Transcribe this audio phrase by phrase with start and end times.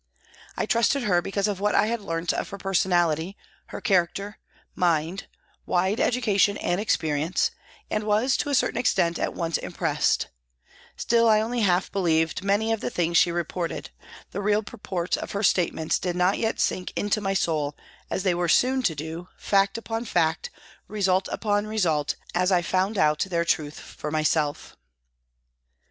[0.57, 4.39] I trusted her because of what I had learnt of her personality, her character,
[4.73, 5.27] mind,
[5.67, 7.51] wide education and experience,
[7.87, 10.29] and was to a certain extent at once impressed;
[10.97, 13.91] still I only half believed many of the things she reported,
[14.31, 17.77] the real purport of her state ments did not yet sink into my soul
[18.09, 20.49] as they were soon to do, fact upon fact,
[20.87, 24.75] result upon result, as I found out their truth for myself.